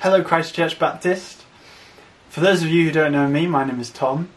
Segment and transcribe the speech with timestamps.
[0.00, 1.42] Hello, Christchurch Baptist.
[2.28, 4.28] For those of you who don't know me, my name is Tom.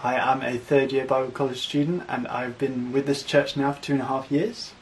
[0.00, 3.72] I am a third year Bible college student and I've been with this church now
[3.72, 4.74] for two and a half years.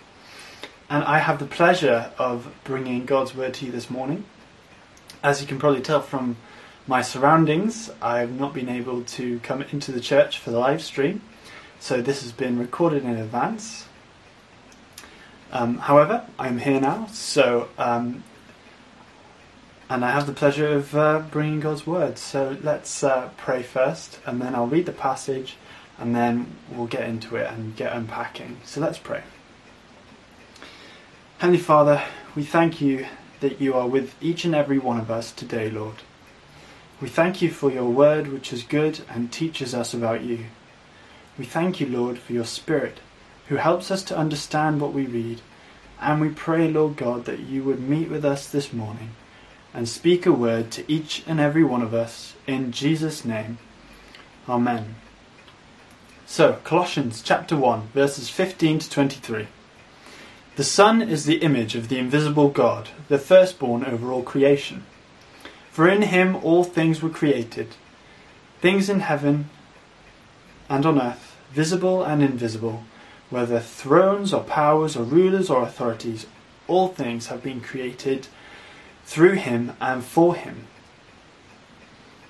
[0.90, 4.24] And I have the pleasure of bringing God's word to you this morning.
[5.22, 6.36] As you can probably tell from
[6.86, 11.22] my surroundings, I've not been able to come into the church for the live stream,
[11.78, 13.86] so this has been recorded in advance.
[15.50, 18.22] Um, however, I'm here now, so um,
[19.90, 22.16] and I have the pleasure of uh, bringing God's word.
[22.16, 25.56] So let's uh, pray first, and then I'll read the passage,
[25.98, 28.58] and then we'll get into it and get unpacking.
[28.64, 29.24] So let's pray.
[31.38, 32.04] Heavenly Father,
[32.36, 33.04] we thank you
[33.40, 35.96] that you are with each and every one of us today, Lord.
[37.00, 40.46] We thank you for your word, which is good and teaches us about you.
[41.36, 43.00] We thank you, Lord, for your Spirit,
[43.48, 45.40] who helps us to understand what we read.
[46.00, 49.10] And we pray, Lord God, that you would meet with us this morning
[49.72, 53.58] and speak a word to each and every one of us in Jesus' name.
[54.48, 54.96] Amen.
[56.26, 59.48] So, Colossians chapter 1, verses 15 to 23.
[60.56, 64.84] The Son is the image of the invisible God, the firstborn over all creation.
[65.70, 67.68] For in him all things were created,
[68.60, 69.48] things in heaven
[70.68, 72.84] and on earth, visible and invisible,
[73.30, 76.26] whether thrones or powers or rulers or authorities,
[76.66, 78.28] all things have been created
[79.04, 80.66] through him and for him.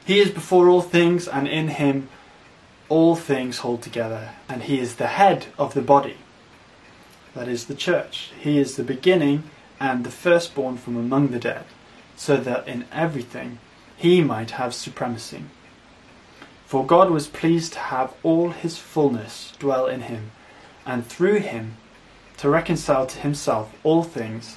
[0.04, 2.08] He is before all things, and in him
[2.88, 6.16] all things hold together, and he is the head of the body.
[7.34, 8.32] That is the church.
[8.40, 9.44] He is the beginning
[9.78, 11.64] and the firstborn from among the dead,
[12.16, 13.58] so that in everything
[13.96, 15.44] he might have supremacy.
[16.66, 20.30] For God was pleased to have all his fullness dwell in him,
[20.86, 21.76] and through him
[22.38, 24.56] to reconcile to himself all things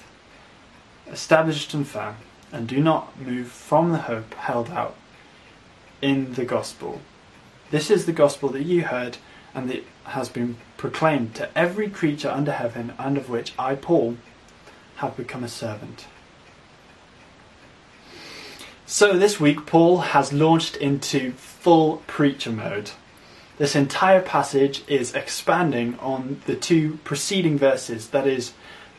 [1.11, 2.15] established and firm,
[2.51, 4.95] and do not move from the hope held out
[6.01, 7.01] in the gospel.
[7.69, 9.17] This is the gospel that you heard
[9.53, 14.17] and that has been proclaimed to every creature under heaven, and of which I, Paul,
[14.97, 16.05] have become a servant.
[18.85, 22.91] So this week, Paul has launched into full preacher mode.
[23.57, 28.53] This entire passage is expanding on the two preceding verses, that is,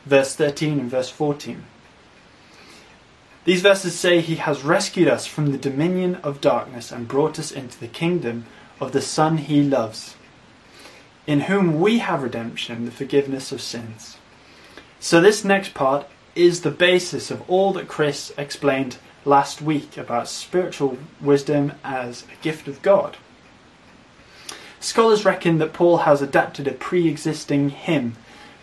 [0.06, 1.64] verse 13 and verse 14.
[3.44, 7.50] These verses say he has rescued us from the dominion of darkness and brought us
[7.50, 8.46] into the kingdom
[8.78, 10.14] of the Son he loves,
[11.26, 14.16] in whom we have redemption, the forgiveness of sins.
[15.00, 20.28] So, this next part is the basis of all that Chris explained last week about
[20.28, 23.16] spiritual wisdom as a gift of God.
[24.78, 28.14] Scholars reckon that Paul has adapted a pre existing hymn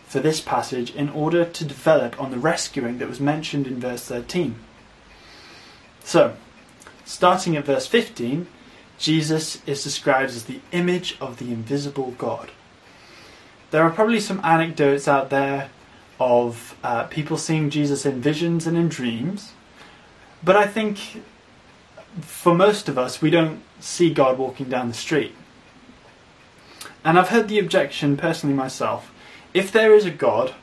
[0.08, 4.06] for this passage in order to develop on the rescuing that was mentioned in verse
[4.06, 4.56] 13.
[6.10, 6.34] So,
[7.06, 8.48] starting at verse 15,
[8.98, 12.50] Jesus is described as the image of the invisible God.
[13.70, 15.70] There are probably some anecdotes out there
[16.20, 19.52] of uh, people seeing Jesus in visions and in dreams,
[20.44, 21.22] but I think
[22.22, 25.36] for most of us, we don't see God walking down the street.
[27.06, 29.14] And I've heard the objection personally myself
[29.54, 30.56] if there is a God,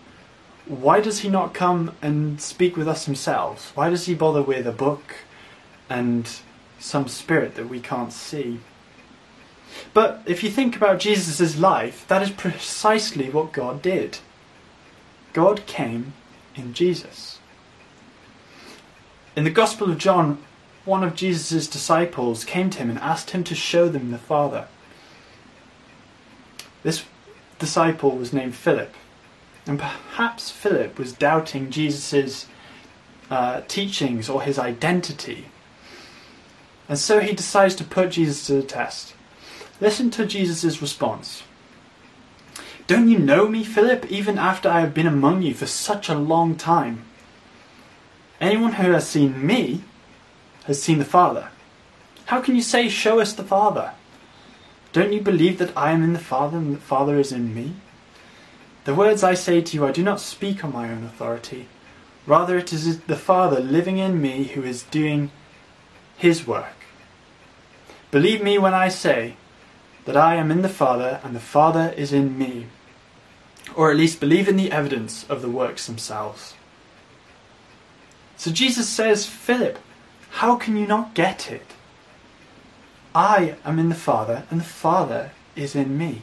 [0.65, 3.71] why does he not come and speak with us himself?
[3.77, 5.15] Why does he bother with a book
[5.89, 6.41] and
[6.79, 8.61] some spirit that we can't see.
[9.93, 14.19] But if you think about Jesus' life, that is precisely what God did.
[15.33, 16.15] God came
[16.55, 17.39] in Jesus.
[19.35, 20.43] In the Gospel of John,
[20.85, 24.69] one of Jesus' disciples came to him and asked him to show them the Father.
[26.83, 27.05] This
[27.59, 28.95] disciple was named Philip,
[29.67, 32.47] and perhaps Philip was doubting Jesus'
[33.29, 35.47] uh, teachings or his identity
[36.89, 39.15] and so he decides to put Jesus to the test.
[39.81, 41.43] Listen to Jesus' response.
[42.87, 46.15] Don't you know me, Philip, even after I have been among you for such a
[46.15, 47.05] long time?
[48.41, 49.83] Anyone who has seen me
[50.65, 51.49] has seen the Father.
[52.27, 53.93] How can you say, Show us the Father?
[54.93, 57.75] Don't you believe that I am in the Father and the Father is in me?
[58.85, 61.69] The words I say to you I do not speak on my own authority.
[62.25, 65.31] Rather, it is the Father living in me who is doing
[66.17, 66.76] his work.
[68.17, 69.37] Believe me when I say
[70.07, 72.65] that I am in the Father and the Father is in me.
[73.75, 76.55] Or at least believe in the evidence of the works themselves.
[78.39, 79.79] So Jesus says, Philip,
[80.41, 81.67] how can you not get it?
[83.15, 86.23] I am in the Father and the Father is in me.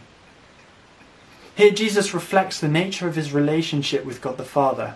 [1.53, 4.95] Here Jesus reflects the nature of his relationship with God the Father,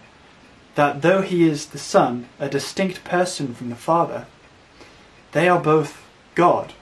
[0.73, 4.25] that though he is the Son, a distinct person from the Father,
[5.33, 6.03] they are both
[6.33, 6.73] God,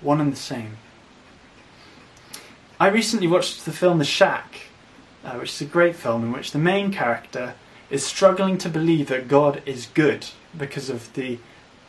[0.00, 0.76] one and the same.
[2.78, 4.68] I recently watched the film The Shack,
[5.24, 7.54] uh, which is a great film in which the main character
[7.90, 10.26] is struggling to believe that God is good
[10.56, 11.38] because of the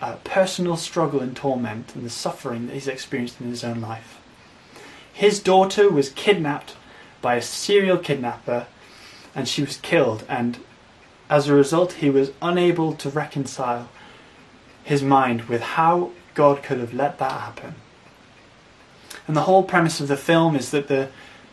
[0.01, 4.19] uh, personal struggle and torment and the suffering that he's experienced in his own life.
[5.13, 6.75] His daughter was kidnapped
[7.21, 8.67] by a serial kidnapper
[9.33, 10.59] and she was killed, and
[11.29, 13.87] as a result, he was unable to reconcile
[14.83, 17.75] his mind with how God could have let that happen.
[19.27, 21.09] And the whole premise of the film is that the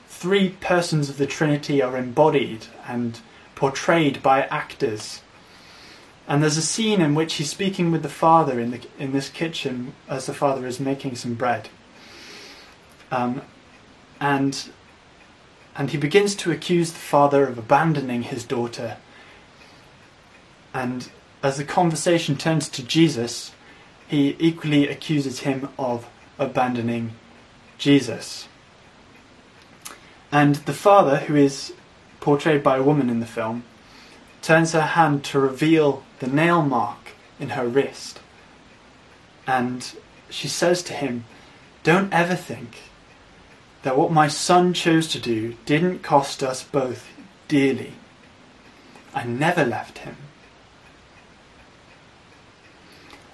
[0.06, 3.20] three persons of the Trinity are embodied and
[3.55, 5.20] portrayed by actors.
[6.26, 9.29] And there's a scene in which he's speaking with the father in, the, in this
[9.29, 11.69] kitchen as the father is making some bread.
[13.11, 13.43] Um,
[14.21, 14.71] and,
[15.76, 18.99] and he begins to accuse the father of abandoning his daughter.
[20.75, 21.11] And
[21.43, 23.53] as the conversation turns to Jesus,
[24.06, 27.12] he equally accuses him of abandoning
[27.78, 28.48] Jesus.
[30.30, 31.72] And the father, who is
[32.20, 33.64] portrayed by a woman in the film,
[34.42, 38.20] turns her hand to reveal the nail mark in her wrist.
[39.46, 39.90] And
[40.28, 41.25] she says to him,
[41.82, 42.76] Don't ever think
[43.82, 47.08] that what my son chose to do didn't cost us both
[47.46, 47.94] dearly.
[49.14, 50.16] I never left him.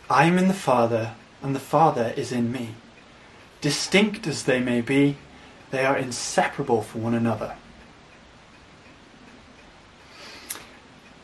[0.08, 2.74] I am in the Father, and the Father is in me.
[3.64, 5.16] Distinct as they may be,
[5.70, 7.56] they are inseparable from one another.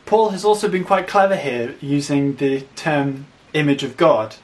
[0.06, 4.36] Paul has also been quite clever here using the term image of God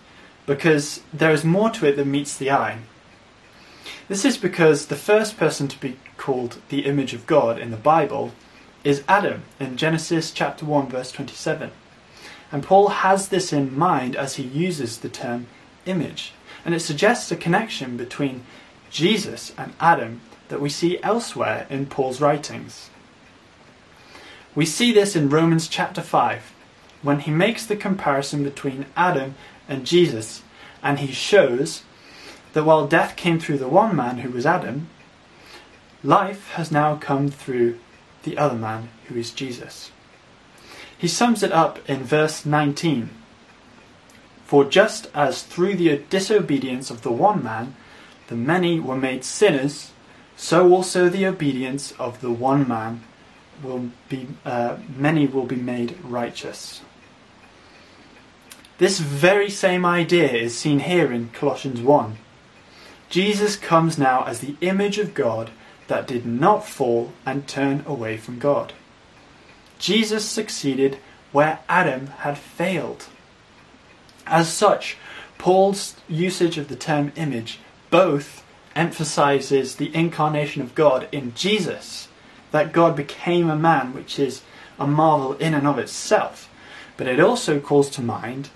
[0.44, 2.80] because there is more to it than meets the eye.
[4.08, 7.78] This is because the first person to be called the image of God in the
[7.78, 8.32] Bible
[8.84, 11.70] is Adam in Genesis chapter 1 verse 27.
[12.52, 15.46] And Paul has this in mind as he uses the term
[15.86, 16.34] image.
[16.66, 18.42] And it suggests a connection between
[18.90, 22.90] Jesus and Adam that we see elsewhere in Paul's writings.
[24.56, 26.52] We see this in Romans chapter 5
[27.02, 29.36] when he makes the comparison between Adam
[29.68, 30.42] and Jesus
[30.82, 31.84] and he shows
[32.52, 34.88] that while death came through the one man who was Adam,
[36.02, 37.78] life has now come through
[38.24, 39.92] the other man who is Jesus.
[40.98, 43.10] He sums it up in verse 19
[44.46, 47.74] For just as through the disobedience of the one man
[48.28, 49.92] the many were made sinners,
[50.36, 53.02] so also the obedience of the one man
[53.62, 56.82] will be uh, many will be made righteous.
[58.78, 62.18] This very same idea is seen here in Colossians 1.
[63.08, 65.50] Jesus comes now as the image of God
[65.88, 68.74] that did not fall and turn away from God.
[69.78, 70.98] Jesus succeeded
[71.32, 73.06] where Adam had failed.
[74.26, 74.96] As such,
[75.38, 78.42] Paul's usage of the term image both
[78.74, 82.08] emphasizes the incarnation of God in Jesus
[82.50, 84.42] that God became a man, which is
[84.78, 86.48] a marvel in and of itself.
[86.96, 88.50] But it also calls to mind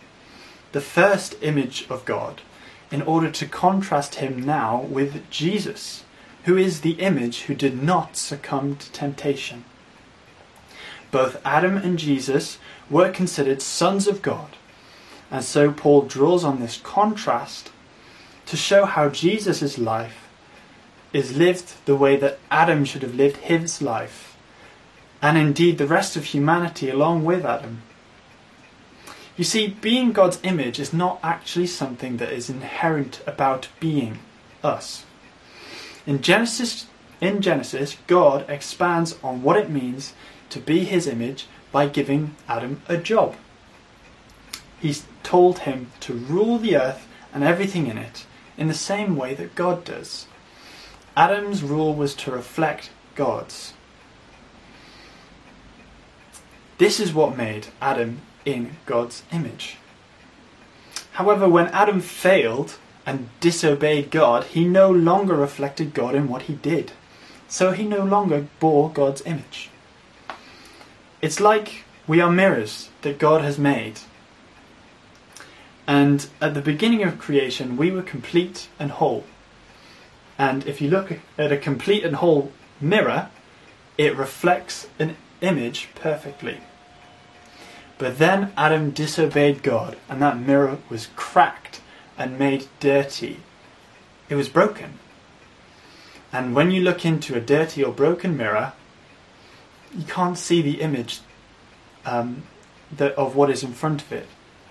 [0.72, 2.42] the first image of God
[2.90, 6.04] in order to contrast him now with Jesus,
[6.44, 9.64] who is the image who did not succumb to temptation.
[11.10, 12.58] Both Adam and Jesus
[12.88, 14.56] were considered sons of God,
[15.30, 17.70] and so Paul draws on this contrast
[18.46, 20.28] to show how Jesus' life
[21.12, 24.36] is lived the way that Adam should have lived his life,
[25.22, 27.82] and indeed the rest of humanity along with Adam.
[29.36, 34.18] You see, being God's image is not actually something that is inherent about being
[34.62, 35.04] us.
[36.06, 36.86] In Genesis,
[37.20, 40.14] in Genesis, God expands on what it means
[40.50, 43.36] to be his image by giving Adam a job.
[44.80, 49.34] He's told him to rule the earth and everything in it in the same way
[49.34, 50.26] that God does.
[51.16, 53.74] Adam's rule was to reflect God's.
[56.78, 59.76] This is what made Adam in God's image.
[61.12, 66.54] However, when Adam failed and disobeyed God, he no longer reflected God in what he
[66.54, 66.92] did.
[67.48, 69.68] So he no longer bore God's image.
[71.20, 74.00] It's like we are mirrors that God has made.
[75.86, 79.24] And at the beginning of creation, we were complete and whole.
[80.38, 83.30] And if you look at a complete and whole mirror,
[83.98, 86.58] it reflects an image perfectly.
[87.98, 91.82] But then Adam disobeyed God, and that mirror was cracked
[92.16, 93.40] and made dirty.
[94.30, 94.98] It was broken.
[96.32, 98.72] And when you look into a dirty or broken mirror,
[99.94, 101.20] you can't see the image
[102.06, 102.44] um,
[102.90, 104.26] the, of what is in front of it.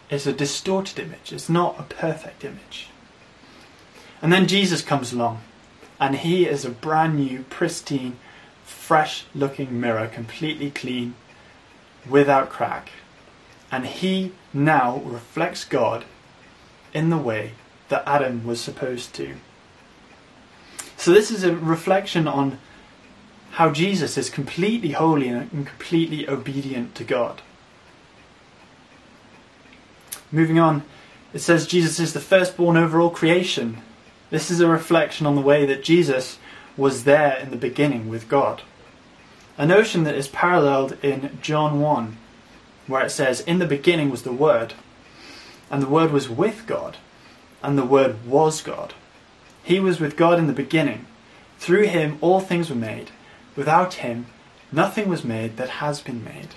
[0.10, 2.90] It's a distorted image, it's not a perfect image.
[4.22, 5.42] And then Jesus comes along,
[6.00, 8.18] and he is a brand new, pristine,
[8.64, 11.16] fresh looking mirror, completely clean,
[12.10, 12.92] without crack.
[13.72, 16.06] And he now reflects God
[16.94, 17.52] in the way
[17.90, 19.36] that Adam was supposed to.
[20.98, 22.58] So, this is a reflection on
[23.52, 27.42] how Jesus is completely holy and completely obedient to God.
[30.32, 30.84] Moving on,
[31.34, 33.82] it says Jesus is the firstborn over all creation.
[34.30, 36.40] This is a reflection on the way that Jesus
[36.78, 38.62] was there in the beginning with God.
[39.58, 42.18] A notion that is paralleled in John 1,
[42.88, 44.74] where it says, In the beginning was the Word,
[45.70, 46.98] and the Word was with God,
[47.62, 48.94] and the Word was God.
[49.64, 51.06] He was with God in the beginning.
[51.60, 53.12] Through him all things were made.
[53.56, 54.28] Without him
[54.72, 56.50] nothing was made that has been made.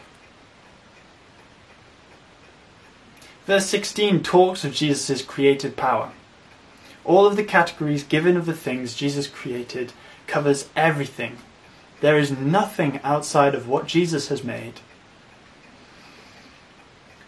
[3.46, 6.12] Verse 16 talks of Jesus' creative power.
[7.04, 9.92] All of the categories given of the things Jesus created
[10.26, 11.38] covers everything.
[12.00, 14.75] There is nothing outside of what Jesus has made.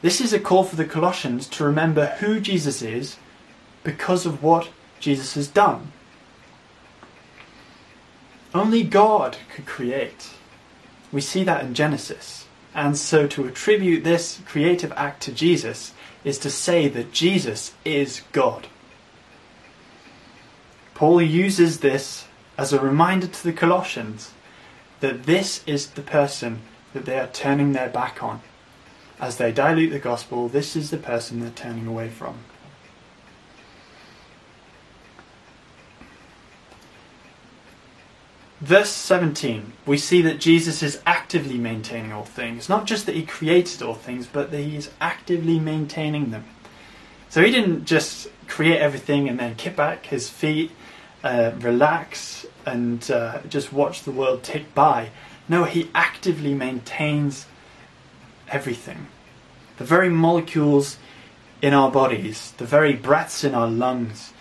[0.03, 3.17] This is a call for the Colossians to remember who Jesus is
[3.83, 4.69] because of what
[5.01, 5.93] Jesus has done.
[8.55, 10.31] Only God could create.
[11.11, 12.44] We see that in Genesis.
[12.75, 15.93] And so to attribute this creative act to Jesus
[16.25, 18.67] is to say that Jesus is God.
[20.95, 22.27] Paul uses this
[22.57, 24.33] as a reminder to the Colossians
[25.01, 26.63] that this is the person
[26.93, 28.41] that they are turning their back on.
[29.21, 32.39] As they dilute the gospel, this is the person they're turning away from.
[38.65, 42.67] Verse 17, we see that Jesus is actively maintaining all things.
[42.67, 46.47] Not just that he created all things, but that he is actively maintaining them.
[47.29, 50.71] So he didn't just create everything and then kick back his feet,
[51.23, 55.11] uh, relax, and uh, just watch the world tick by.
[55.47, 57.45] No, he actively maintains
[58.49, 59.09] everything.
[59.77, 60.97] The very molecules
[61.61, 64.33] in our bodies, the very breaths in our lungs.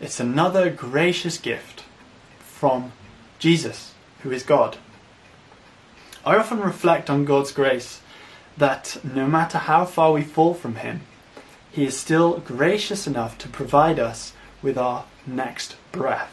[0.00, 1.84] It's another gracious gift
[2.38, 2.92] from
[3.40, 4.76] Jesus, who is God.
[6.24, 8.00] I often reflect on God's grace
[8.56, 11.00] that no matter how far we fall from Him,
[11.72, 16.30] He is still gracious enough to provide us with our next breath.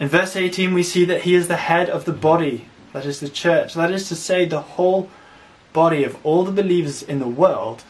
[0.00, 3.20] In verse 18, we see that He is the head of the body, that is
[3.20, 3.74] the church.
[3.74, 5.08] That is to say, the whole
[5.72, 7.84] body of all the believers in the world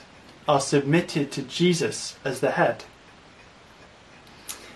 [0.46, 2.84] are submitted to Jesus as the head.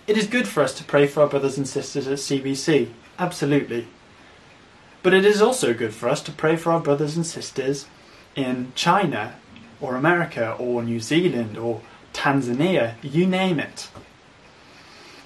[0.06, 3.88] It is good for us to pray for our brothers and sisters at CBC, absolutely.
[5.02, 7.87] But it is also good for us to pray for our brothers and sisters
[8.37, 9.37] in China,
[9.80, 11.80] or America, or New Zealand, or
[12.12, 13.88] Tanzania, you name it.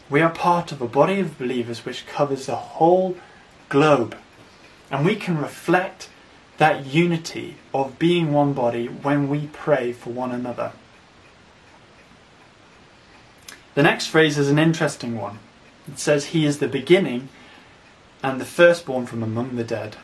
[0.08, 3.16] We are part of a body of believers which covers the whole
[3.68, 4.16] globe,
[4.92, 6.08] and we can reflect
[6.58, 10.72] that unity of being one body when we pray for one another.
[13.78, 15.38] The next phrase is an interesting one.
[15.86, 17.28] It says, He is the beginning
[18.24, 19.94] and the firstborn from among the dead.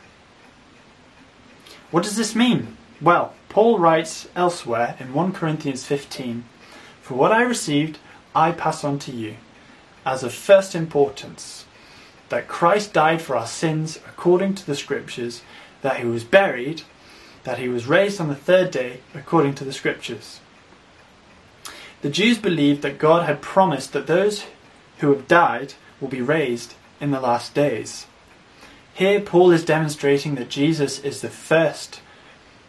[1.91, 2.77] What does this mean?
[3.01, 6.45] Well, Paul writes elsewhere in 1 Corinthians 15
[7.01, 7.97] For what I received,
[8.33, 9.35] I pass on to you,
[10.05, 11.65] as of first importance,
[12.29, 15.41] that Christ died for our sins according to the Scriptures,
[15.81, 16.83] that he was buried,
[17.43, 20.39] that he was raised on the third day according to the Scriptures
[22.05, 24.45] the Jews believed that God had promised that those
[24.99, 28.05] who have died will be raised in the last days.
[28.93, 32.01] Here, Paul is demonstrating that Jesus is the first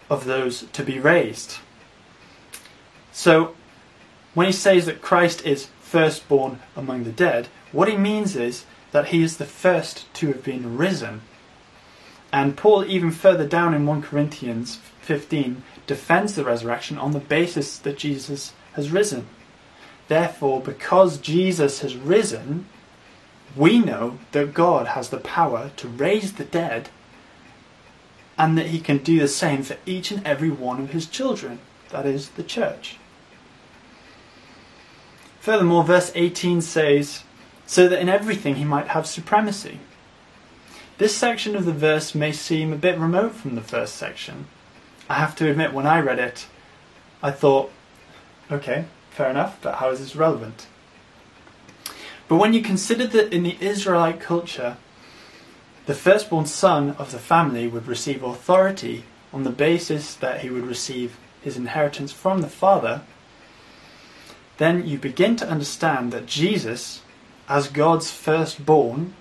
[0.09, 1.59] of those to be raised.
[3.13, 3.55] So,
[4.33, 9.09] when he says that Christ is firstborn among the dead, what he means is that
[9.09, 11.21] he is the first to have been risen.
[12.33, 17.77] And Paul, even further down in 1 Corinthians 15, defends the resurrection on the basis
[17.81, 19.27] that Jesus has risen.
[20.09, 22.67] Therefore, because Jesus has risen,
[23.57, 26.91] we know that God has the power to raise the dead
[28.39, 31.59] and that he can do the same for each and every one of his children.
[31.91, 32.99] that is, the church.
[35.41, 37.23] Furthermore, verse 18 says,
[37.67, 39.79] so that in everything he might have supremacy.
[40.99, 44.47] This section of the verse may seem a bit remote from the first section.
[45.09, 46.47] I have to admit, when I read it,
[47.23, 47.71] I thought,
[48.51, 50.67] okay, fair enough, but how is this relevant?
[52.29, 54.77] But when you consider that in the Israelite culture,
[55.87, 60.67] the firstborn son of the family would receive authority on the basis that he would
[60.67, 63.03] receive his inheritance from the father,
[64.59, 67.03] then you begin to understand that Jesus,
[67.49, 69.15] as God's firstborn,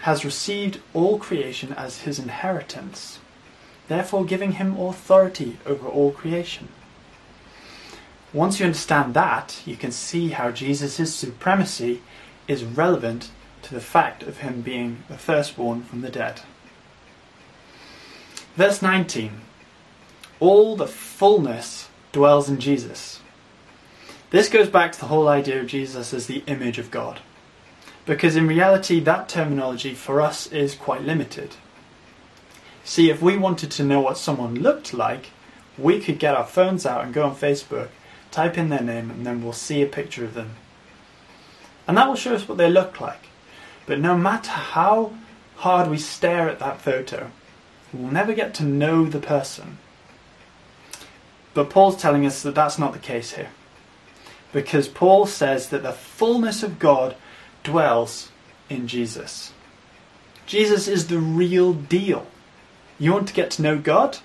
[0.00, 3.20] has received all creation as his inheritance,
[3.86, 6.68] therefore giving him authority over all creation.
[8.32, 12.00] Once you understand that, you can see how Jesus' supremacy
[12.48, 13.30] is relevant
[13.62, 16.40] to the fact of him being the firstborn from the dead.
[18.56, 19.40] Verse 19
[20.40, 23.20] All the fullness dwells in Jesus.
[24.30, 27.20] This goes back to the whole idea of Jesus as the image of God.
[28.06, 31.56] Because in reality, that terminology for us is quite limited.
[32.82, 35.30] See, if we wanted to know what someone looked like,
[35.78, 37.88] we could get our phones out and go on Facebook
[38.32, 40.56] type in their name, and then we'll see a picture of them.
[41.86, 43.28] And that will show us what they look like.
[43.86, 45.12] But no matter how
[45.56, 47.30] hard we stare at that photo,
[47.92, 49.78] we'll never get to know the person.
[51.54, 53.50] But Paul's telling us that that's not the case here.
[54.52, 57.16] Because Paul says that the fullness of God
[57.62, 58.30] dwells
[58.68, 59.52] in Jesus.
[60.46, 62.26] Jesus is the real deal.
[62.98, 64.18] You want to get to know God?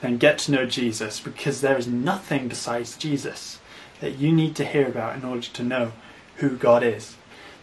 [0.00, 3.60] Then get to know Jesus because there is nothing besides Jesus
[4.00, 5.92] that you need to hear about in order to know
[6.36, 7.16] who God is.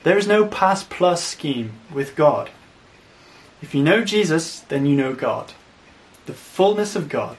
[0.03, 2.49] There is no past plus scheme with God.
[3.61, 5.53] If you know Jesus, then you know God.
[6.27, 7.37] The fullness of God.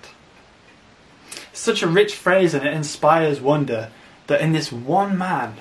[1.52, 3.90] such a rich phrase and it inspires wonder
[4.28, 5.56] that in this one man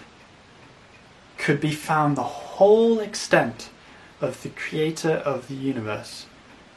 [1.38, 3.70] could be found the whole extent
[4.22, 6.26] of the creator of the universe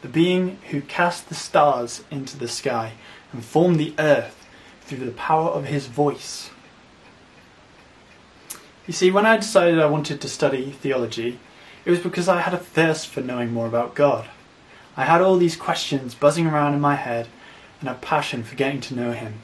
[0.03, 2.93] the being who cast the stars into the sky
[3.33, 4.47] and formed the earth
[4.83, 6.51] through the power of his voice.
[8.87, 11.39] You see, when I decided I wanted to study theology,
[11.85, 14.29] it was because I had a thirst for knowing more about God.
[14.97, 17.29] I had all these questions buzzing around in my head
[17.81, 19.35] and a passion for getting to know Him.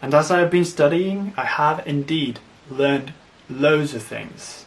[0.00, 2.38] And as I have been studying, I have indeed
[2.70, 3.12] learned
[3.50, 4.64] loads of things.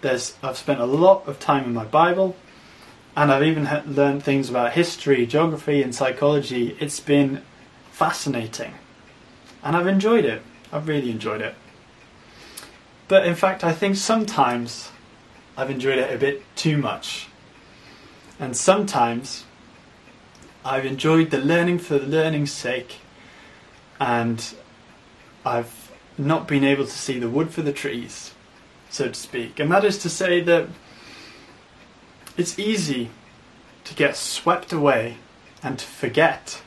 [0.00, 2.34] There's, I've spent a lot of time in my Bible,
[3.20, 6.74] and I've even learned things about history, geography, and psychology.
[6.80, 7.42] It's been
[7.92, 8.72] fascinating,
[9.62, 10.40] and I've enjoyed it.
[10.72, 11.54] I've really enjoyed it.
[13.08, 14.90] But in fact, I think sometimes
[15.54, 17.28] I've enjoyed it a bit too much,
[18.38, 19.44] and sometimes
[20.64, 23.00] I've enjoyed the learning for the learning's sake,
[24.00, 24.42] and
[25.44, 28.32] I've not been able to see the wood for the trees,
[28.88, 29.60] so to speak.
[29.60, 30.68] And that is to say that
[32.36, 33.10] it's easy
[33.84, 35.16] to get swept away
[35.62, 36.62] and to forget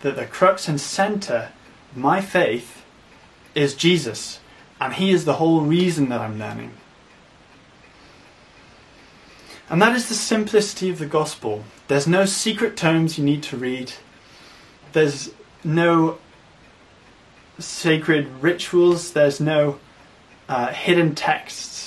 [0.00, 1.52] that the crux and center
[1.90, 2.84] of my faith
[3.54, 4.40] is Jesus,
[4.80, 6.72] and He is the whole reason that I'm learning.
[9.68, 11.64] And that is the simplicity of the gospel.
[11.88, 13.92] There's no secret tomes you need to read.
[14.92, 15.32] There's
[15.64, 16.18] no
[17.58, 19.12] sacred rituals.
[19.12, 19.80] There's no
[20.48, 21.85] uh, hidden texts.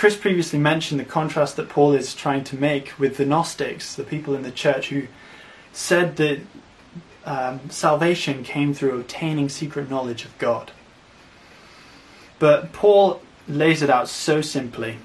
[0.00, 4.02] Chris previously mentioned the contrast that Paul is trying to make with the Gnostics, the
[4.02, 5.02] people in the church who
[5.74, 6.40] said that
[7.26, 10.70] um, salvation came through obtaining secret knowledge of God.
[12.38, 14.96] But Paul lays it out so simply,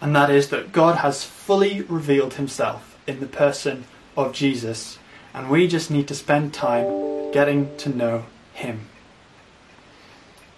[0.00, 3.84] and that is that God has fully revealed himself in the person
[4.16, 4.98] of Jesus,
[5.34, 8.88] and we just need to spend time getting to know him.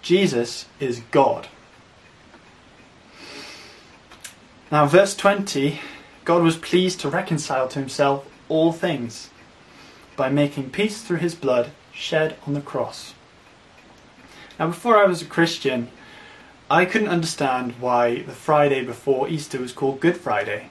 [0.01, 1.49] Jesus is God.
[4.71, 5.79] Now, verse 20
[6.23, 9.29] God was pleased to reconcile to himself all things
[10.15, 13.13] by making peace through his blood shed on the cross.
[14.59, 15.89] Now, before I was a Christian,
[16.69, 20.69] I couldn't understand why the Friday before Easter was called Good Friday.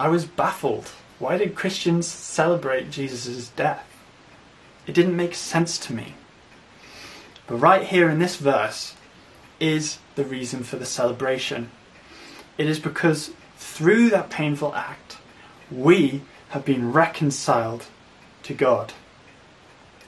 [0.00, 0.90] I was baffled.
[1.18, 3.86] Why did Christians celebrate Jesus' death?
[4.86, 6.14] It didn't make sense to me.
[7.46, 8.94] But right here in this verse
[9.60, 11.70] is the reason for the celebration.
[12.56, 15.18] It is because through that painful act,
[15.70, 17.86] we have been reconciled
[18.44, 18.92] to God.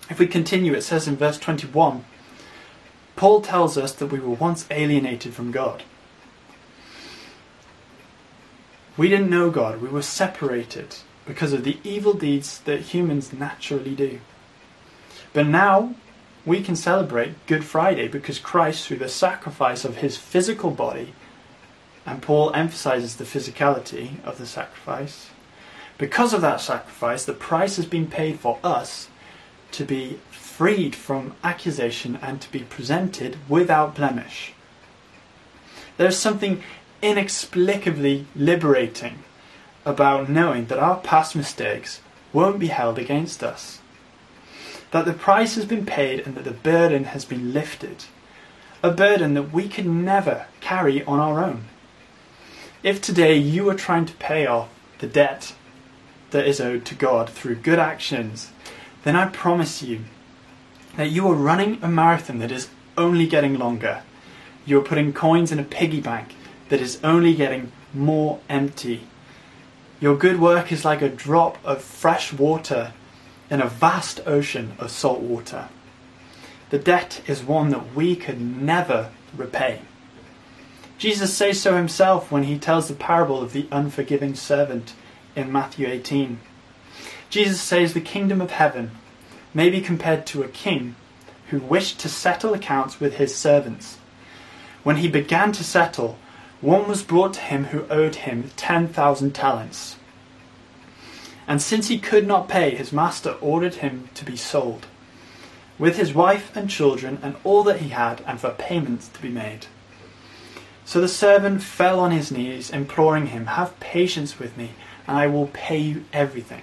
[0.09, 2.05] If we continue, it says in verse 21
[3.17, 5.83] Paul tells us that we were once alienated from God.
[8.97, 10.97] We didn't know God, we were separated.
[11.27, 14.21] because of the evil deeds that humans naturally do.
[15.33, 15.95] But now
[16.47, 21.13] we can celebrate Good Friday because Christ, through the sacrifice of his physical body,
[22.07, 25.31] and Paul emphasizes the physicality of the sacrifice,
[25.99, 29.09] because of that sacrifice, the price has been paid for us
[29.73, 34.53] to be freed from accusation and to be presented without blemish.
[35.97, 36.62] There's something
[37.03, 39.25] inexplicably liberating
[39.85, 42.01] about knowing that our past mistakes
[42.33, 43.81] won't be held against us.
[44.90, 48.05] That the price has been paid and that the burden has been lifted.
[48.83, 51.64] A burden that we could never carry on our own.
[52.87, 54.68] If today you are trying to pay off
[55.01, 55.57] the debt
[56.31, 58.53] that is owed to God through good actions,
[59.03, 60.05] then I promise you
[60.96, 64.05] that you are running a marathon that is only getting longer.
[64.64, 66.37] You are putting coins in a piggy bank
[66.68, 69.09] that is only getting more empty.
[69.99, 72.92] Your good work is like a drop of fresh water
[73.51, 75.70] in a vast ocean of salt water.
[76.70, 79.81] The debt is one that we could never repay.
[80.99, 84.95] Jesus says so himself when he tells the parable of the unforgiving servant
[85.35, 86.41] in Matthew 18.
[87.29, 88.93] Jesus says the kingdom of heaven
[89.53, 90.97] may be compared to a king
[91.51, 93.99] who wished to settle accounts with his servants.
[94.83, 96.19] When he began to settle,
[96.61, 99.97] one was brought to him who owed him 10,000 talents.
[101.47, 104.87] And since he could not pay, his master ordered him to be sold,
[105.79, 109.29] with his wife and children and all that he had, and for payments to be
[109.29, 109.67] made.
[110.87, 114.70] So the servant fell on his knees, imploring him, Have patience with me,
[115.09, 116.62] and I will pay you everything.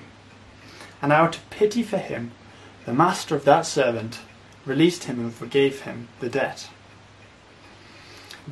[1.01, 2.31] And out of pity for him,
[2.86, 4.21] the master of that servant
[4.65, 6.69] released him and forgave him the debt.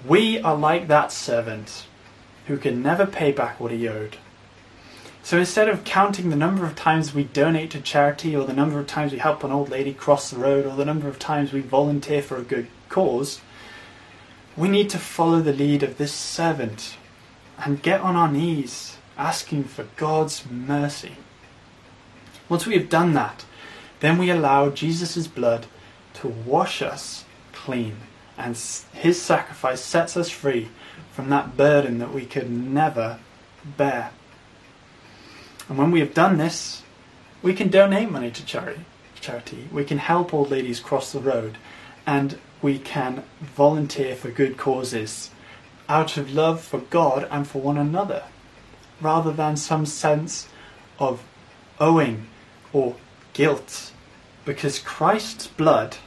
[0.06, 1.86] We are like that servant
[2.48, 4.18] who can never pay back what he owed.
[5.24, 8.78] So instead of counting the number of times we donate to charity, or the number
[8.78, 11.54] of times we help an old lady cross the road, or the number of times
[11.54, 13.40] we volunteer for a good cause,
[14.58, 16.98] we need to follow the lead of this servant
[17.58, 21.16] and get on our knees asking for God's mercy.
[22.50, 23.46] Once we have done that,
[24.00, 25.68] then we allow Jesus' blood
[26.16, 27.98] to wash us clean,
[28.38, 28.58] and
[28.94, 30.70] his sacrifice sets us free
[31.12, 33.20] from that burden that we could never
[33.78, 34.12] bear.
[35.70, 36.82] And when we have done this,
[37.42, 38.86] we can donate money to charity.
[39.20, 39.68] Charity.
[39.72, 41.58] We can help old ladies cross the road,
[42.06, 45.32] and we can volunteer for good causes
[45.90, 48.24] out of love for God and for one another
[49.02, 50.48] rather than some sense
[51.00, 51.24] of
[51.80, 52.28] owing
[52.72, 52.96] or
[53.34, 53.92] guilt,
[54.46, 55.98] because Christ's blood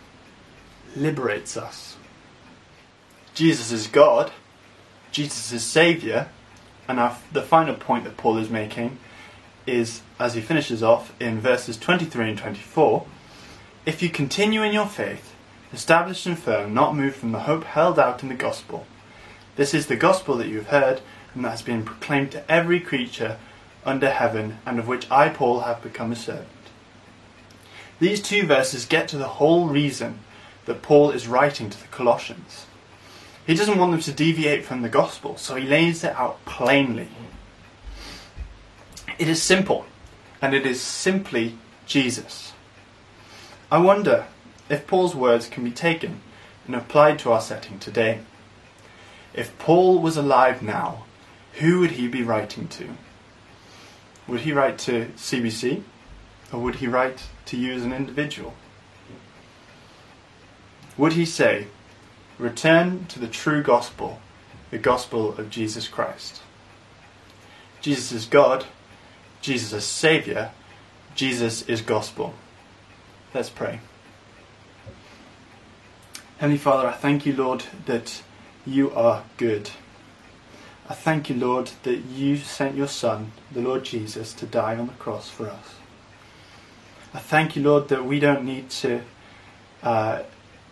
[0.97, 1.97] liberates us.
[3.35, 4.31] Jesus is God,
[5.11, 6.29] Jesus is Saviour,
[6.87, 8.99] and our, the final point that Paul is making
[9.67, 13.07] is, as he finishes off in verses 23 and 24,
[13.87, 15.34] if you continue in your faith,
[15.75, 18.87] established and firm, not moved from the hope held out in the gospel.
[19.57, 21.01] This is the gospel that you have heard,
[21.35, 23.39] and that has been proclaimed to every creature
[23.85, 26.49] under heaven, and of which I, Paul, have become a servant.
[28.01, 30.21] These two verses get to the whole reason
[30.65, 32.67] that Paul is writing to the Colossians.
[33.47, 37.09] He doesn't want them to deviate from the gospel, so he lays it out plainly.
[39.19, 39.85] It is simple,
[40.41, 42.53] and it is simply Jesus.
[43.71, 44.27] I wonder
[44.69, 46.21] if Paul's words can be taken
[46.67, 48.21] and applied to our setting today.
[49.35, 51.05] If Paul was alive now,
[51.55, 52.89] who would he be writing to?
[54.27, 55.83] Would he write to CBC?
[56.53, 58.55] Or would he write to you as an individual?
[60.97, 61.67] Would he say,
[62.39, 64.19] Return to the true gospel,
[64.71, 66.43] the gospel of Jesus Christ?
[67.81, 68.67] Jesus is God,
[69.41, 70.51] Jesus is Saviour,
[71.15, 72.35] Jesus is gospel.
[73.33, 73.81] Let's pray.
[76.39, 78.23] Heavenly Father, I thank you, Lord, that
[78.67, 79.71] you are good.
[80.89, 84.89] I thank you, Lord, that you sent your Son, the Lord Jesus, to die on
[84.89, 85.77] the cross for us.
[87.15, 89.03] I thank you, Lord, that we don't need to
[89.85, 90.25] uh,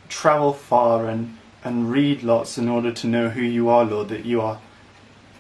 [0.09, 4.25] travel far and, and read lots in order to know who you are, Lord, that
[4.25, 4.61] you are,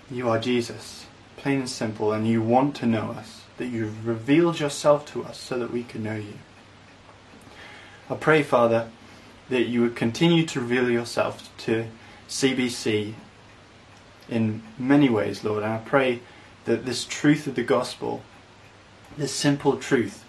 [0.08, 1.04] you are Jesus,
[1.36, 5.36] plain and simple, and you want to know us, that you've revealed yourself to us
[5.36, 6.38] so that we can know you.
[8.08, 8.88] I pray, Father,
[9.48, 11.86] that you would continue to reveal yourself to
[12.28, 13.14] CBC
[14.28, 15.62] in many ways, Lord.
[15.62, 16.20] And I pray
[16.64, 18.22] that this truth of the gospel,
[19.16, 20.24] this simple truth,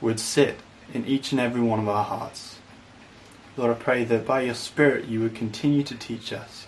[0.00, 0.58] would sit
[0.92, 2.58] in each and every one of our hearts.
[3.56, 6.66] Lord, I pray that by your Spirit you would continue to teach us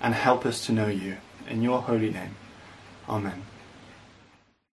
[0.00, 1.16] and help us to know you.
[1.48, 2.36] In your holy name.
[3.08, 3.42] Amen.